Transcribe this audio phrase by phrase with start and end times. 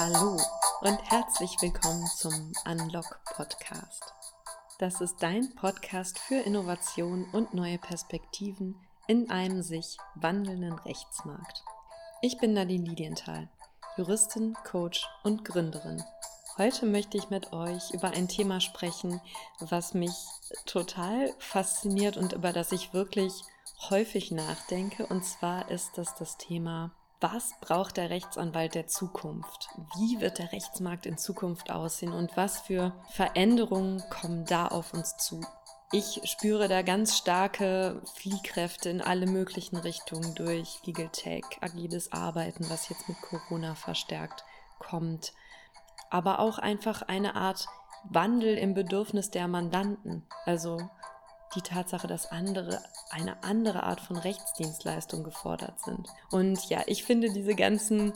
[0.00, 0.40] Hallo
[0.82, 4.14] und herzlich willkommen zum Unlock Podcast.
[4.78, 8.76] Das ist dein Podcast für Innovation und neue Perspektiven
[9.08, 11.64] in einem sich wandelnden Rechtsmarkt.
[12.22, 13.48] Ich bin Nadine Lidienthal,
[13.96, 16.00] Juristin, Coach und Gründerin.
[16.58, 19.20] Heute möchte ich mit euch über ein Thema sprechen,
[19.58, 20.14] was mich
[20.64, 23.32] total fasziniert und über das ich wirklich
[23.90, 25.06] häufig nachdenke.
[25.06, 29.68] Und zwar ist das das Thema was braucht der Rechtsanwalt der Zukunft?
[29.96, 35.16] Wie wird der Rechtsmarkt in Zukunft aussehen und was für Veränderungen kommen da auf uns
[35.16, 35.40] zu?
[35.90, 42.68] Ich spüre da ganz starke Fliehkräfte in alle möglichen Richtungen durch Legal Tech, agiles Arbeiten,
[42.68, 44.44] was jetzt mit Corona verstärkt
[44.78, 45.32] kommt,
[46.10, 47.66] aber auch einfach eine Art
[48.04, 50.26] Wandel im Bedürfnis der Mandanten.
[50.44, 50.78] Also
[51.54, 56.08] die Tatsache, dass andere eine andere Art von Rechtsdienstleistung gefordert sind.
[56.30, 58.12] Und ja, ich finde diese ganzen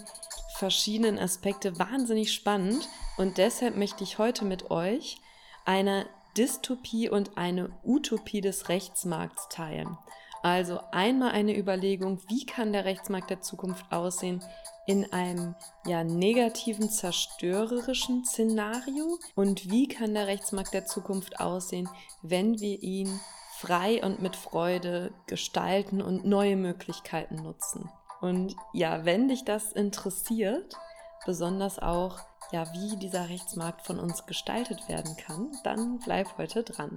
[0.57, 5.17] verschiedenen Aspekte wahnsinnig spannend und deshalb möchte ich heute mit euch
[5.65, 9.99] eine Dystopie und eine Utopie des Rechtsmarkts teilen.
[10.43, 14.43] Also einmal eine Überlegung, wie kann der Rechtsmarkt der Zukunft aussehen
[14.87, 15.55] in einem
[15.87, 21.89] ja negativen, zerstörerischen Szenario und wie kann der Rechtsmarkt der Zukunft aussehen,
[22.23, 23.21] wenn wir ihn
[23.59, 27.89] frei und mit Freude gestalten und neue Möglichkeiten nutzen.
[28.21, 30.75] Und ja, wenn dich das interessiert,
[31.25, 32.19] besonders auch
[32.51, 36.97] ja, wie dieser Rechtsmarkt von uns gestaltet werden kann, dann bleib heute dran.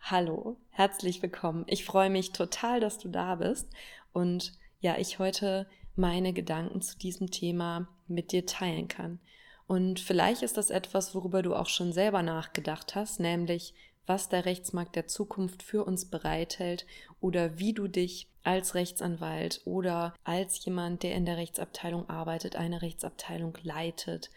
[0.00, 1.64] Hallo, herzlich willkommen.
[1.68, 3.68] Ich freue mich total, dass du da bist
[4.12, 9.20] und ja, ich heute meine Gedanken zu diesem Thema mit dir teilen kann.
[9.66, 13.74] Und vielleicht ist das etwas, worüber du auch schon selber nachgedacht hast, nämlich
[14.06, 16.86] was der Rechtsmarkt der Zukunft für uns bereithält
[17.20, 22.82] oder wie du dich als Rechtsanwalt oder als jemand, der in der Rechtsabteilung arbeitet, eine
[22.82, 24.30] Rechtsabteilung leitet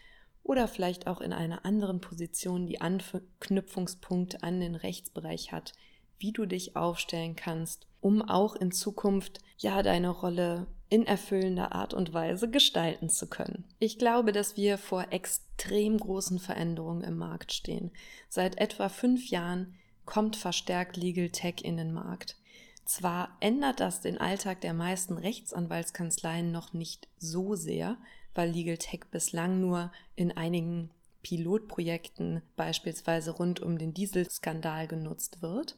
[0.44, 5.72] oder vielleicht auch in einer anderen Position die Anknüpfungspunkte an den Rechtsbereich hat,
[6.18, 11.94] wie du dich aufstellen kannst, um auch in Zukunft ja deine Rolle in erfüllender Art
[11.94, 13.64] und Weise gestalten zu können.
[13.78, 17.90] Ich glaube, dass wir vor extrem großen Veränderungen im Markt stehen.
[18.28, 19.74] Seit etwa fünf Jahren
[20.04, 22.36] kommt verstärkt Legal Tech in den Markt.
[22.84, 27.96] Zwar ändert das den Alltag der meisten Rechtsanwaltskanzleien noch nicht so sehr,
[28.34, 30.90] weil Legal Tech bislang nur in einigen
[31.22, 35.76] Pilotprojekten beispielsweise rund um den Dieselskandal genutzt wird.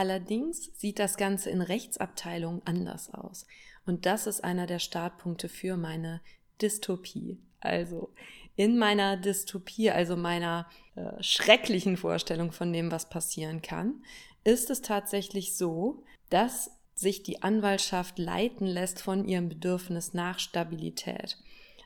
[0.00, 3.46] Allerdings sieht das Ganze in Rechtsabteilungen anders aus.
[3.84, 6.22] Und das ist einer der Startpunkte für meine
[6.62, 7.38] Dystopie.
[7.60, 8.14] Also
[8.56, 14.02] in meiner Dystopie, also meiner äh, schrecklichen Vorstellung von dem, was passieren kann,
[14.42, 21.36] ist es tatsächlich so, dass sich die Anwaltschaft leiten lässt von ihrem Bedürfnis nach Stabilität.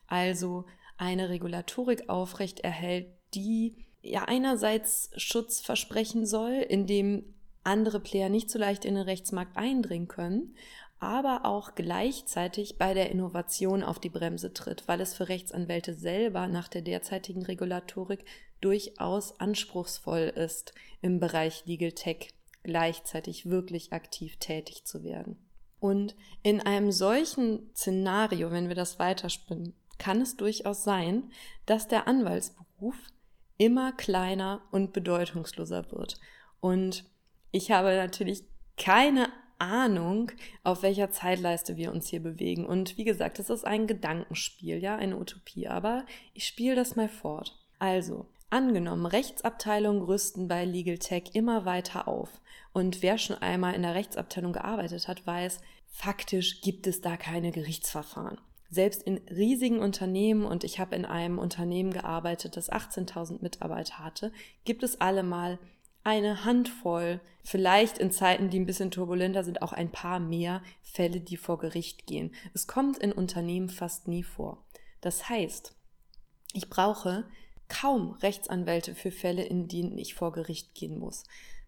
[0.07, 0.67] Also
[0.99, 7.34] eine Regulatorik aufrecht erhält, die ja einerseits Schutz versprechen soll, indem
[7.65, 10.55] andere Player nicht so leicht in den Rechtsmarkt eindringen können,
[11.01, 16.47] aber auch gleichzeitig bei der Innovation auf die Bremse tritt, weil es für Rechtsanwälte selber
[16.47, 18.25] nach der derzeitigen Regulatorik
[18.61, 22.31] durchaus anspruchsvoll ist, im Bereich Legal Tech
[22.63, 25.37] gleichzeitig wirklich aktiv tätig zu werden.
[25.81, 31.31] Und in einem solchen Szenario, wenn wir das weiterspinnen, kann es durchaus sein,
[31.67, 32.97] dass der Anwaltsberuf
[33.59, 36.19] immer kleiner und bedeutungsloser wird.
[36.61, 37.05] Und
[37.55, 38.45] ich habe natürlich
[38.77, 39.29] keine
[39.59, 40.33] Ahnung,
[40.65, 42.67] auf welcher Zeitleiste wir uns hier bewegen.
[42.67, 45.69] Und wie gesagt, es ist ein Gedankenspiel, ja, eine Utopie.
[45.69, 47.57] Aber ich spiele das mal fort.
[47.79, 52.41] Also, angenommen, Rechtsabteilungen rüsten bei Legal Tech immer weiter auf.
[52.73, 57.53] Und wer schon einmal in der Rechtsabteilung gearbeitet hat, weiß, faktisch gibt es da keine
[57.53, 58.41] Gerichtsverfahren.
[58.69, 64.33] Selbst in riesigen Unternehmen, und ich habe in einem Unternehmen gearbeitet, das 18.000 Mitarbeiter hatte,
[64.65, 65.61] gibt es allemal
[66.05, 71.21] eine Handvoll, vielleicht in Zeiten, die ein bisschen turbulenter sind, auch ein paar mehr Fälle,
[71.21, 72.33] die vor Gericht gehen.
[72.53, 74.63] Es kommt in Unternehmen fast nie vor.
[75.01, 75.75] Das heißt,
[76.53, 77.25] ich brauche
[77.69, 81.25] kaum Rechtsanwälte für Fälle, in denen ich vor Gericht gehen muss.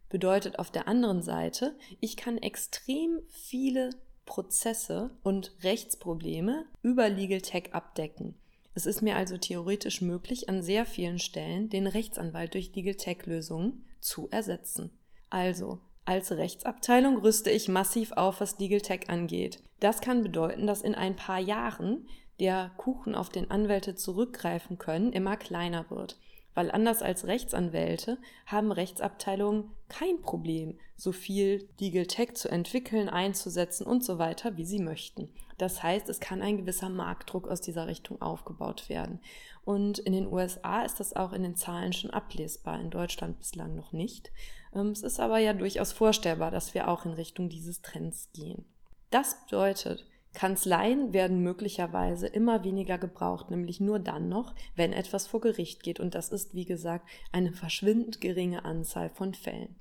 [0.08, 3.90] Bedeutet auf der anderen Seite, ich kann extrem viele
[4.26, 8.34] Prozesse und Rechtsprobleme über Legal Tech abdecken.
[8.74, 13.24] Es ist mir also theoretisch möglich, an sehr vielen Stellen den Rechtsanwalt durch Legal Tech
[13.24, 14.90] Lösungen zu ersetzen.
[15.28, 19.62] Also, als Rechtsabteilung rüste ich massiv auf, was Legal Tech angeht.
[19.80, 22.08] Das kann bedeuten, dass in ein paar Jahren
[22.38, 26.18] der Kuchen, auf den Anwälte zurückgreifen können, immer kleiner wird.
[26.56, 33.86] Weil anders als Rechtsanwälte haben Rechtsabteilungen kein Problem, so viel Legal Tech zu entwickeln, einzusetzen
[33.86, 35.28] und so weiter, wie sie möchten.
[35.58, 39.20] Das heißt, es kann ein gewisser Marktdruck aus dieser Richtung aufgebaut werden.
[39.64, 43.76] Und in den USA ist das auch in den Zahlen schon ablesbar, in Deutschland bislang
[43.76, 44.32] noch nicht.
[44.74, 48.64] Ähm, es ist aber ja durchaus vorstellbar, dass wir auch in Richtung dieses Trends gehen.
[49.10, 55.40] Das bedeutet, Kanzleien werden möglicherweise immer weniger gebraucht, nämlich nur dann noch, wenn etwas vor
[55.40, 55.98] Gericht geht.
[55.98, 59.76] Und das ist, wie gesagt, eine verschwindend geringe Anzahl von Fällen.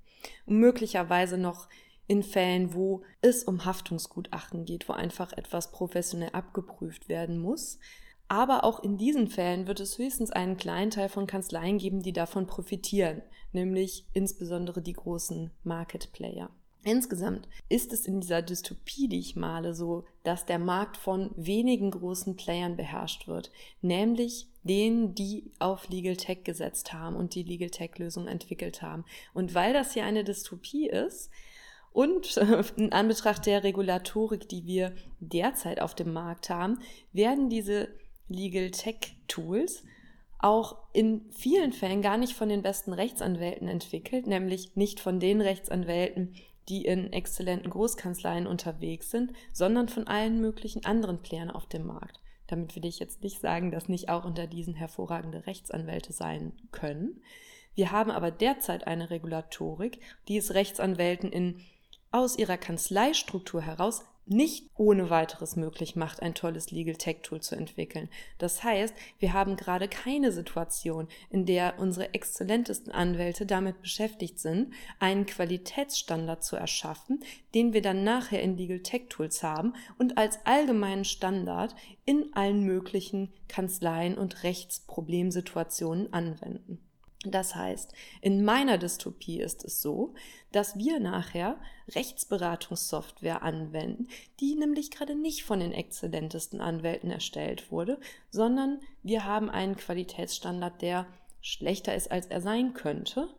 [0.45, 1.67] Und möglicherweise noch
[2.07, 7.77] in Fällen, wo es um Haftungsgutachten geht, wo einfach etwas professionell abgeprüft werden muss.
[8.29, 12.13] Aber auch in diesen Fällen wird es höchstens einen kleinen Teil von Kanzleien geben, die
[12.13, 16.49] davon profitieren, nämlich insbesondere die großen Market Player.
[16.85, 21.89] Insgesamt ist es in dieser Dystopie, die ich male, so, dass der Markt von wenigen
[21.89, 23.51] großen Playern beherrscht wird,
[23.81, 29.03] nämlich denen, die auf Legal Tech gesetzt haben und die Legal Tech Lösung entwickelt haben.
[29.33, 31.31] Und weil das hier eine Dystopie ist
[31.91, 32.37] und
[32.77, 36.77] in Anbetracht der Regulatorik, die wir derzeit auf dem Markt haben,
[37.13, 37.88] werden diese
[38.29, 39.83] Legal Tech Tools
[40.38, 45.41] auch in vielen Fällen gar nicht von den besten Rechtsanwälten entwickelt, nämlich nicht von den
[45.41, 46.35] Rechtsanwälten,
[46.69, 52.19] die in exzellenten Großkanzleien unterwegs sind, sondern von allen möglichen anderen Playern auf dem Markt.
[52.47, 57.21] Damit will ich jetzt nicht sagen, dass nicht auch unter diesen hervorragende Rechtsanwälte sein können.
[57.73, 61.62] Wir haben aber derzeit eine Regulatorik, die es Rechtsanwälten in
[62.12, 67.56] aus ihrer Kanzleistruktur heraus nicht ohne weiteres möglich macht, ein tolles Legal Tech Tool zu
[67.56, 68.10] entwickeln.
[68.38, 74.74] Das heißt, wir haben gerade keine Situation, in der unsere exzellentesten Anwälte damit beschäftigt sind,
[75.00, 77.24] einen Qualitätsstandard zu erschaffen,
[77.54, 81.75] den wir dann nachher in Legal Tech Tools haben und als allgemeinen Standard
[82.06, 86.80] in allen möglichen Kanzleien und Rechtsproblemsituationen anwenden.
[87.31, 90.13] Das heißt, in meiner Dystopie ist es so,
[90.51, 91.57] dass wir nachher
[91.89, 94.07] Rechtsberatungssoftware anwenden,
[94.39, 98.00] die nämlich gerade nicht von den exzellentesten Anwälten erstellt wurde,
[98.30, 101.07] sondern wir haben einen Qualitätsstandard, der
[101.42, 103.30] schlechter ist, als er sein könnte.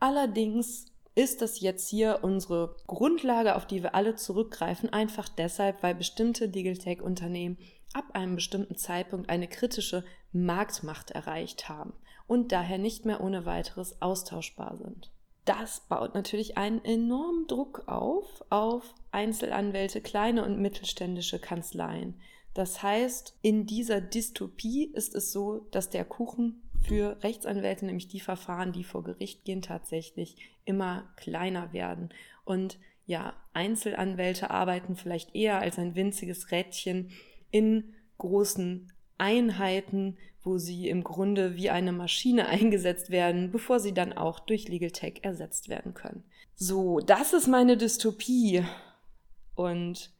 [0.00, 5.94] Allerdings ist das jetzt hier unsere Grundlage, auf die wir alle zurückgreifen, einfach deshalb, weil
[5.94, 7.58] bestimmte Legal Tech Unternehmen
[7.92, 11.92] ab einem bestimmten Zeitpunkt eine kritische Marktmacht erreicht haben
[12.26, 15.10] und daher nicht mehr ohne weiteres austauschbar sind.
[15.44, 22.18] Das baut natürlich einen enormen Druck auf, auf Einzelanwälte, kleine und mittelständische Kanzleien.
[22.54, 28.20] Das heißt, in dieser Dystopie ist es so, dass der Kuchen für Rechtsanwälte, nämlich die
[28.20, 32.10] Verfahren, die vor Gericht gehen, tatsächlich immer kleiner werden.
[32.44, 37.10] Und ja, Einzelanwälte arbeiten vielleicht eher als ein winziges Rädchen
[37.50, 44.12] in großen Einheiten, wo sie im Grunde wie eine Maschine eingesetzt werden, bevor sie dann
[44.12, 46.22] auch durch Legal Tech ersetzt werden können.
[46.54, 48.64] So, das ist meine Dystopie.
[49.56, 50.10] Und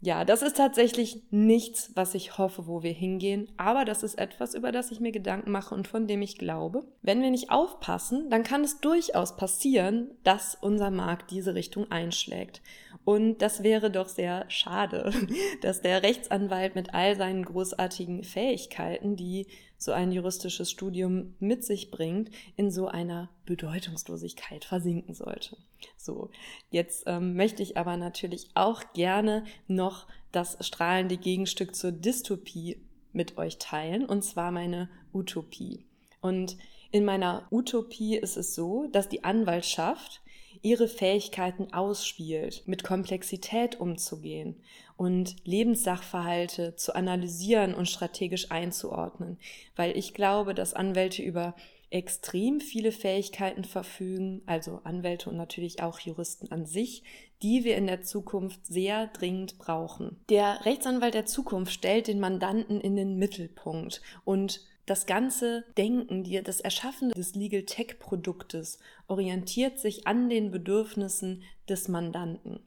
[0.00, 4.54] ja, das ist tatsächlich nichts, was ich hoffe, wo wir hingehen, aber das ist etwas,
[4.54, 8.30] über das ich mir Gedanken mache und von dem ich glaube, wenn wir nicht aufpassen,
[8.30, 12.62] dann kann es durchaus passieren, dass unser Markt diese Richtung einschlägt.
[13.08, 15.10] Und das wäre doch sehr schade,
[15.62, 19.46] dass der Rechtsanwalt mit all seinen großartigen Fähigkeiten, die
[19.78, 25.56] so ein juristisches Studium mit sich bringt, in so einer Bedeutungslosigkeit versinken sollte.
[25.96, 26.28] So,
[26.68, 32.76] jetzt ähm, möchte ich aber natürlich auch gerne noch das strahlende Gegenstück zur Dystopie
[33.14, 35.86] mit euch teilen, und zwar meine Utopie.
[36.20, 36.58] Und
[36.90, 40.20] in meiner Utopie ist es so, dass die Anwaltschaft
[40.62, 44.56] ihre Fähigkeiten ausspielt, mit Komplexität umzugehen
[44.96, 49.38] und Lebenssachverhalte zu analysieren und strategisch einzuordnen,
[49.76, 51.54] weil ich glaube, dass Anwälte über
[51.90, 57.02] extrem viele Fähigkeiten verfügen, also Anwälte und natürlich auch Juristen an sich,
[57.42, 60.16] die wir in der Zukunft sehr dringend brauchen.
[60.28, 66.60] Der Rechtsanwalt der Zukunft stellt den Mandanten in den Mittelpunkt und das ganze Denken, das
[66.60, 72.60] Erschaffen des Legal Tech Produktes orientiert sich an den Bedürfnissen des Mandanten.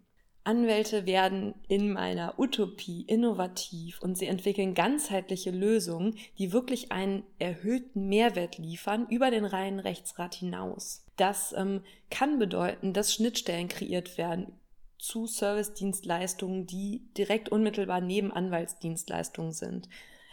[0.44, 8.08] Anwälte werden in meiner Utopie innovativ und sie entwickeln ganzheitliche Lösungen, die wirklich einen erhöhten
[8.08, 11.06] Mehrwert liefern über den reinen Rechtsrat hinaus.
[11.16, 14.54] Das ähm, kann bedeuten, dass Schnittstellen kreiert werden
[14.98, 19.90] zu Servicedienstleistungen, die direkt unmittelbar neben Anwaltsdienstleistungen sind.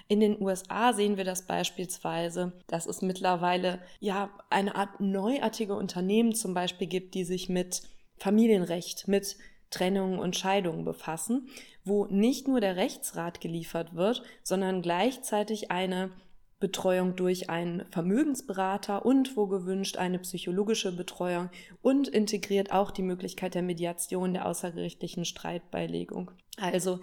[0.08, 6.34] In den USA sehen wir das beispielsweise, dass es mittlerweile ja eine Art neuartige Unternehmen
[6.34, 7.82] zum Beispiel gibt, die sich mit
[8.16, 9.36] Familienrecht, mit
[9.70, 11.48] Trennungen und Scheidungen befassen,
[11.84, 16.10] wo nicht nur der Rechtsrat geliefert wird, sondern gleichzeitig eine
[16.58, 21.50] Betreuung durch einen Vermögensberater und wo gewünscht eine psychologische Betreuung
[21.82, 26.30] und integriert auch die Möglichkeit der Mediation der außergerichtlichen Streitbeilegung.
[26.56, 26.98] Also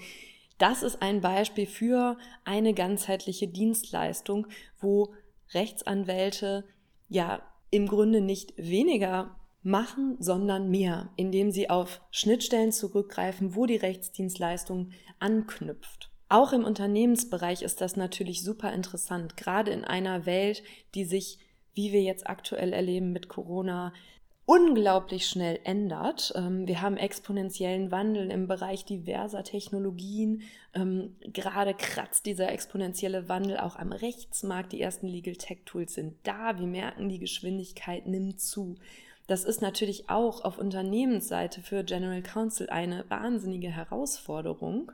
[0.57, 4.47] das ist ein Beispiel für eine ganzheitliche Dienstleistung,
[4.79, 5.13] wo
[5.53, 6.65] Rechtsanwälte
[7.07, 13.75] ja im Grunde nicht weniger machen, sondern mehr, indem sie auf Schnittstellen zurückgreifen, wo die
[13.75, 16.11] Rechtsdienstleistung anknüpft.
[16.29, 21.39] Auch im Unternehmensbereich ist das natürlich super interessant, gerade in einer Welt, die sich,
[21.73, 23.93] wie wir jetzt aktuell erleben mit Corona,
[24.45, 26.33] unglaublich schnell ändert.
[26.35, 30.43] Ähm, wir haben exponentiellen Wandel im Bereich diverser Technologien.
[30.73, 34.71] Ähm, gerade kratzt dieser exponentielle Wandel auch am Rechtsmarkt.
[34.71, 36.59] Die ersten Legal Tech Tools sind da.
[36.59, 38.75] Wir merken, die Geschwindigkeit nimmt zu.
[39.27, 44.91] Das ist natürlich auch auf Unternehmensseite für General Counsel eine wahnsinnige Herausforderung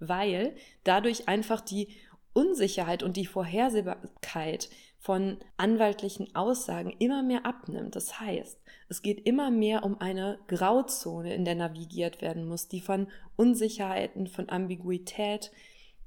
[0.00, 1.88] weil dadurch einfach die
[2.32, 4.68] Unsicherheit und die Vorhersehbarkeit
[5.08, 7.96] von anwaltlichen Aussagen immer mehr abnimmt.
[7.96, 8.60] Das heißt,
[8.90, 14.26] es geht immer mehr um eine Grauzone, in der navigiert werden muss, die von Unsicherheiten,
[14.26, 15.50] von Ambiguität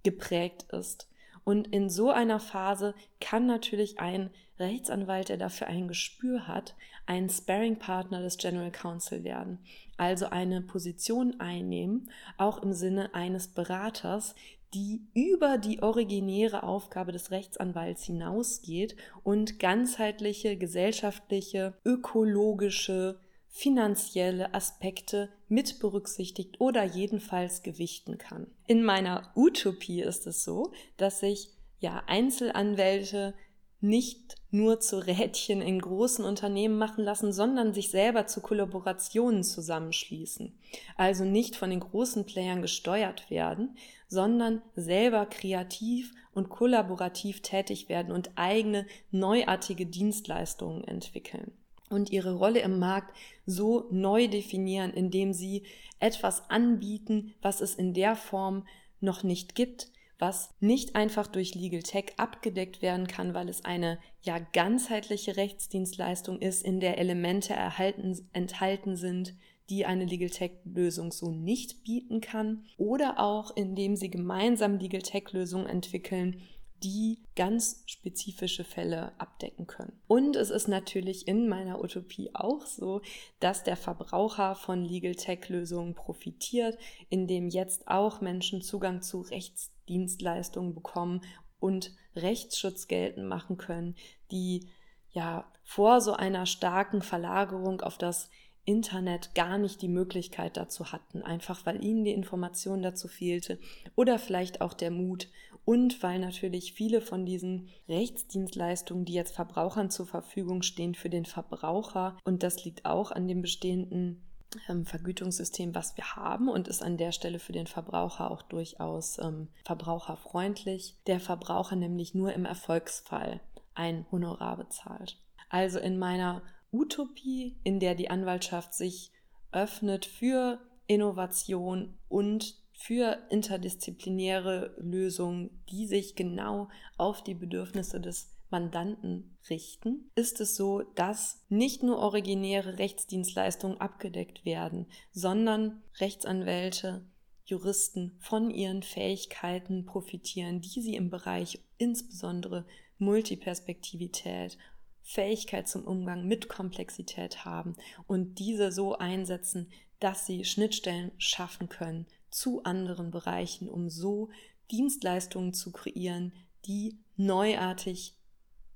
[0.03, 1.09] geprägt ist.
[1.43, 4.29] Und in so einer Phase kann natürlich ein
[4.59, 6.75] Rechtsanwalt, der dafür ein Gespür hat,
[7.07, 9.57] ein Sparring-Partner des General Counsel werden.
[9.97, 14.35] Also eine Position einnehmen, auch im Sinne eines Beraters,
[14.73, 25.79] die über die originäre Aufgabe des Rechtsanwalts hinausgeht und ganzheitliche, gesellschaftliche, ökologische, finanzielle Aspekte mit
[25.79, 28.47] berücksichtigt oder jedenfalls gewichten kann.
[28.65, 31.49] In meiner Utopie ist es so, dass sich
[31.79, 33.33] ja Einzelanwälte
[33.81, 40.55] nicht nur zu Rädchen in großen Unternehmen machen lassen, sondern sich selber zu Kollaborationen zusammenschließen.
[40.95, 43.75] Also nicht von den großen Playern gesteuert werden,
[44.11, 51.53] sondern selber kreativ und kollaborativ tätig werden und eigene neuartige Dienstleistungen entwickeln
[51.89, 53.15] und ihre Rolle im Markt
[53.45, 55.63] so neu definieren, indem sie
[55.99, 58.67] etwas anbieten, was es in der Form
[58.99, 59.89] noch nicht gibt,
[60.19, 66.39] was nicht einfach durch Legal Tech abgedeckt werden kann, weil es eine ja ganzheitliche Rechtsdienstleistung
[66.39, 69.35] ist, in der Elemente erhalten, enthalten sind,
[69.71, 75.01] die eine Legal Tech Lösung so nicht bieten kann, oder auch indem sie gemeinsam Legal
[75.01, 76.41] Tech Lösungen entwickeln,
[76.83, 79.93] die ganz spezifische Fälle abdecken können.
[80.07, 83.01] Und es ist natürlich in meiner Utopie auch so,
[83.39, 86.77] dass der Verbraucher von Legal Tech Lösungen profitiert,
[87.09, 91.21] indem jetzt auch Menschen Zugang zu Rechtsdienstleistungen bekommen
[91.59, 93.95] und Rechtsschutz geltend machen können,
[94.31, 94.67] die
[95.11, 98.29] ja vor so einer starken Verlagerung auf das
[98.65, 103.59] Internet gar nicht die Möglichkeit dazu hatten, einfach weil ihnen die Information dazu fehlte
[103.95, 105.27] oder vielleicht auch der Mut
[105.65, 111.25] und weil natürlich viele von diesen Rechtsdienstleistungen, die jetzt Verbrauchern zur Verfügung stehen, für den
[111.25, 114.23] Verbraucher, und das liegt auch an dem bestehenden
[114.67, 119.17] ähm, Vergütungssystem, was wir haben und ist an der Stelle für den Verbraucher auch durchaus
[119.19, 120.97] ähm, verbraucherfreundlich.
[121.07, 123.39] Der Verbraucher nämlich nur im Erfolgsfall
[123.73, 125.17] ein Honorar bezahlt.
[125.49, 126.41] Also in meiner
[126.71, 129.11] Utopie, in der die Anwaltschaft sich
[129.51, 139.37] öffnet für Innovation und für interdisziplinäre Lösungen, die sich genau auf die Bedürfnisse des Mandanten
[139.49, 147.05] richten, ist es so, dass nicht nur originäre Rechtsdienstleistungen abgedeckt werden, sondern Rechtsanwälte,
[147.45, 152.65] Juristen von ihren Fähigkeiten profitieren, die sie im Bereich insbesondere
[152.97, 154.57] Multiperspektivität,
[155.03, 157.75] Fähigkeit zum Umgang mit Komplexität haben
[158.07, 164.29] und diese so einsetzen, dass sie Schnittstellen schaffen können zu anderen Bereichen, um so
[164.71, 166.33] Dienstleistungen zu kreieren,
[166.65, 168.15] die neuartig,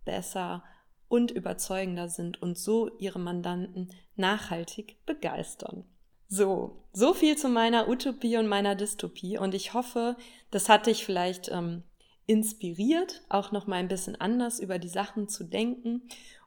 [0.04, 0.64] besser
[1.08, 5.86] und überzeugender sind und so ihre Mandanten nachhaltig begeistern.
[6.28, 10.18] So, so viel zu meiner Utopie und meiner Dystopie und ich hoffe,
[10.52, 11.84] das hat dich vielleicht ähm,
[12.28, 16.02] inspiriert, auch noch mal ein bisschen anders über die Sachen zu denken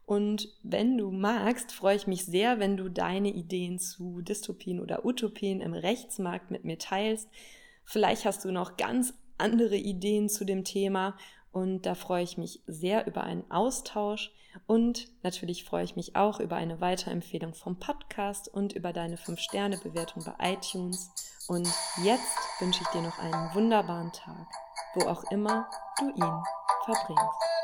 [0.08, 5.04] und wenn du magst, freue ich mich sehr, wenn du deine Ideen zu Dystopien oder
[5.04, 7.28] Utopien im Rechtsmarkt mit mir teilst.
[7.84, 11.14] Vielleicht hast du noch ganz andere Ideen zu dem Thema
[11.52, 14.32] und da freue ich mich sehr über einen Austausch
[14.66, 20.24] und natürlich freue ich mich auch über eine Weiterempfehlung vom Podcast und über deine 5-Sterne-Bewertung
[20.24, 21.10] bei iTunes.
[21.48, 21.68] Und
[22.02, 24.48] jetzt wünsche ich dir noch einen wunderbaren Tag,
[24.94, 25.68] wo auch immer
[25.98, 26.42] du ihn
[26.84, 27.57] verbringst.